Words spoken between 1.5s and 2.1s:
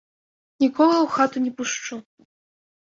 пушчу!